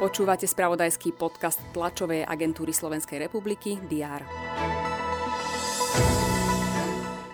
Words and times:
Počúvate 0.00 0.48
spravodajský 0.48 1.12
podcast 1.12 1.60
tlačovej 1.76 2.24
agentúry 2.24 2.72
Slovenskej 2.72 3.20
republiky 3.20 3.76
DR. 3.84 4.24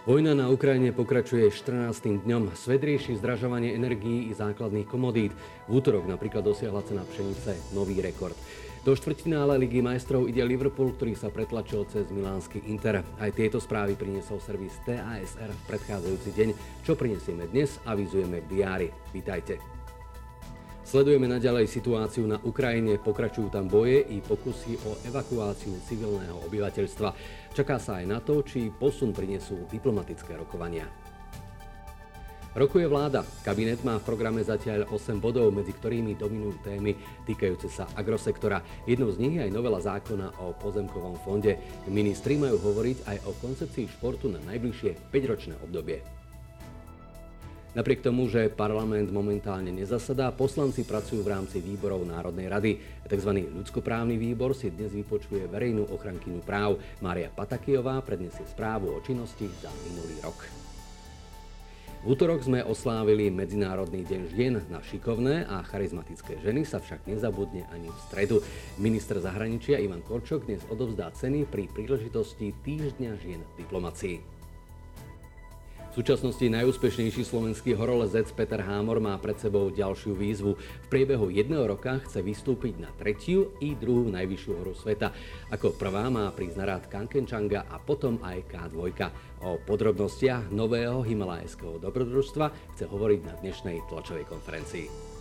Vojna 0.06 0.38
na 0.38 0.46
Ukrajine 0.50 0.94
pokračuje 0.94 1.50
14. 1.50 2.26
dňom. 2.26 2.54
Svet 2.54 2.82
rieši 2.82 3.18
zdražovanie 3.18 3.74
energií 3.74 4.30
i 4.30 4.38
základných 4.38 4.86
komodít. 4.86 5.34
V 5.66 5.82
útorok 5.82 6.06
napríklad 6.06 6.46
dosiahla 6.46 6.82
cena 6.86 7.02
pšenice 7.02 7.74
nový 7.74 7.98
rekord. 7.98 8.38
Do 8.86 8.94
štvrtinále 8.94 9.58
Ligy 9.58 9.82
majstrov 9.82 10.30
ide 10.30 10.46
Liverpool, 10.46 10.94
ktorý 10.94 11.18
sa 11.18 11.26
pretlačil 11.26 11.82
cez 11.90 12.06
milánsky 12.06 12.62
Inter. 12.70 13.02
Aj 13.18 13.34
tieto 13.34 13.58
správy 13.58 13.98
priniesol 13.98 14.38
servis 14.38 14.78
TASR 14.86 15.50
v 15.50 15.62
predchádzajúci 15.66 16.30
deň. 16.30 16.48
Čo 16.86 16.94
prinesieme 16.94 17.50
dnes, 17.50 17.82
avizujeme 17.82 18.46
v 18.46 18.46
diári. 18.46 18.88
Vítajte. 19.10 19.58
Sledujeme 20.86 21.26
naďalej 21.26 21.66
situáciu 21.66 22.30
na 22.30 22.38
Ukrajine, 22.46 23.02
pokračujú 23.02 23.50
tam 23.50 23.66
boje 23.66 24.06
i 24.06 24.22
pokusy 24.22 24.78
o 24.86 24.94
evakuáciu 25.02 25.74
civilného 25.82 26.46
obyvateľstva. 26.46 27.10
Čaká 27.58 27.82
sa 27.82 27.98
aj 27.98 28.06
na 28.06 28.22
to, 28.22 28.46
či 28.46 28.70
posun 28.70 29.10
prinesú 29.10 29.66
diplomatické 29.66 30.38
rokovania. 30.38 30.86
Rokuje 32.56 32.88
vláda. 32.88 33.20
Kabinet 33.44 33.84
má 33.84 34.00
v 34.00 34.08
programe 34.08 34.40
zatiaľ 34.40 34.88
8 34.88 35.20
bodov, 35.20 35.52
medzi 35.52 35.76
ktorými 35.76 36.16
dominujú 36.16 36.64
témy 36.64 36.96
týkajúce 37.28 37.68
sa 37.68 37.84
agrosektora. 37.92 38.64
Jednou 38.88 39.12
z 39.12 39.20
nich 39.20 39.36
je 39.36 39.44
aj 39.44 39.52
novela 39.52 39.76
zákona 39.76 40.40
o 40.40 40.56
pozemkovom 40.56 41.20
fonde. 41.20 41.60
Ministri 41.84 42.40
majú 42.40 42.56
hovoriť 42.56 43.12
aj 43.12 43.16
o 43.28 43.36
koncepcii 43.44 43.92
športu 43.92 44.32
na 44.32 44.40
najbližšie 44.48 45.12
5-ročné 45.12 45.60
obdobie. 45.68 46.00
Napriek 47.76 48.00
tomu, 48.00 48.24
že 48.24 48.48
parlament 48.48 49.12
momentálne 49.12 49.68
nezasadá, 49.68 50.32
poslanci 50.32 50.88
pracujú 50.88 51.20
v 51.20 51.36
rámci 51.36 51.60
výborov 51.60 52.08
Národnej 52.08 52.48
rady. 52.48 52.72
Tzv. 53.04 53.36
ľudskoprávny 53.52 54.16
výbor 54.16 54.56
si 54.56 54.72
dnes 54.72 54.96
vypočuje 54.96 55.44
verejnú 55.44 55.92
ochrankynu 55.92 56.40
práv. 56.40 56.80
Mária 57.04 57.28
Patakijová 57.28 58.00
predniesie 58.00 58.48
správu 58.48 58.96
o 58.96 59.04
činnosti 59.04 59.44
za 59.60 59.68
minulý 59.84 60.16
rok. 60.24 60.66
V 62.06 62.14
útorok 62.14 62.38
sme 62.46 62.62
oslávili 62.62 63.34
Medzinárodný 63.34 64.06
deň 64.06 64.22
žien 64.30 64.62
na 64.70 64.78
šikovné 64.78 65.42
a 65.42 65.66
charizmatické 65.66 66.38
ženy 66.38 66.62
sa 66.62 66.78
však 66.78 67.02
nezabudne 67.02 67.66
ani 67.74 67.90
v 67.90 67.98
stredu. 68.06 68.36
Minister 68.78 69.18
zahraničia 69.18 69.82
Ivan 69.82 70.06
Korčok 70.06 70.46
dnes 70.46 70.62
odovzdá 70.70 71.10
ceny 71.10 71.50
pri 71.50 71.66
príležitosti 71.66 72.54
Týždňa 72.62 73.10
žien 73.18 73.42
v 73.42 73.52
diplomácii. 73.58 74.35
V 75.96 76.04
súčasnosti 76.04 76.44
najúspešnejší 76.44 77.24
slovenský 77.24 77.72
horolezec 77.72 78.28
Peter 78.36 78.60
Hámor 78.60 79.00
má 79.00 79.16
pred 79.16 79.40
sebou 79.40 79.72
ďalšiu 79.72 80.12
výzvu. 80.12 80.52
V 80.60 80.86
priebehu 80.92 81.32
jedného 81.32 81.64
roka 81.64 82.04
chce 82.04 82.20
vystúpiť 82.20 82.76
na 82.76 82.92
tretiu 83.00 83.56
i 83.64 83.72
druhú 83.72 84.12
najvyššiu 84.12 84.52
horu 84.60 84.76
sveta. 84.76 85.16
Ako 85.48 85.72
prvá 85.72 86.12
má 86.12 86.28
prísť 86.36 86.60
na 86.60 86.64
rád 86.68 86.92
Kankenčanga 86.92 87.64
a 87.72 87.80
potom 87.80 88.20
aj 88.20 88.44
K2. 88.44 88.92
O 89.40 89.56
podrobnostiach 89.56 90.52
nového 90.52 91.00
himalajského 91.00 91.80
dobrodružstva 91.80 92.76
chce 92.76 92.84
hovoriť 92.92 93.20
na 93.24 93.32
dnešnej 93.40 93.80
tlačovej 93.88 94.28
konferencii. 94.28 95.15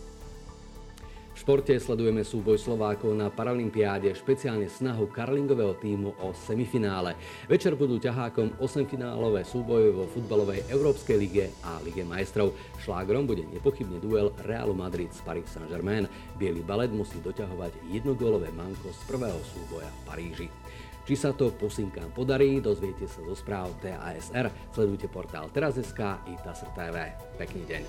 V 1.36 1.44
športe 1.44 1.75
sledujeme 1.75 2.23
súboj 2.23 2.55
Slovákov 2.55 3.11
na 3.11 3.28
Paralympiáde, 3.28 4.08
špeciálne 4.16 4.72
snahu 4.72 5.11
karlingového 5.11 5.75
týmu 5.75 6.16
o 6.23 6.31
semifinále. 6.31 7.19
Večer 7.52 7.75
budú 7.75 8.00
ťahákom 8.00 8.55
8-finálové 8.55 9.44
súboje 9.44 9.91
vo 9.91 10.08
futbalovej 10.08 10.63
Európskej 10.72 11.19
lige 11.19 11.52
a 11.67 11.83
Lige 11.83 12.08
majstrov. 12.08 12.56
Šlágrom 12.80 13.28
bude 13.28 13.44
nepochybne 13.52 14.00
duel 14.00 14.31
Realu 14.47 14.72
Madrid 14.72 15.11
s 15.11 15.19
Paris 15.28 15.52
Saint-Germain. 15.52 16.08
Bielý 16.39 16.63
balet 16.63 16.95
musí 16.95 17.19
doťahovať 17.19 17.83
jednogólové 17.91 18.56
manko 18.56 18.95
z 18.95 19.02
prvého 19.03 19.39
súboja 19.44 19.91
v 19.91 20.00
Paríži. 20.08 20.47
Či 21.03 21.19
sa 21.19 21.35
to 21.35 21.51
posinkám 21.51 22.16
podarí, 22.16 22.63
dozviete 22.63 23.12
sa 23.12 23.19
zo 23.19 23.35
správ 23.35 23.75
TASR. 23.84 24.72
Sledujte 24.72 25.12
portál 25.12 25.51
teraz.sk 25.51 26.00
i 26.31 26.34
TASR 26.40 26.72
TV. 26.72 27.12
Pekný 27.35 27.63
deň. 27.68 27.84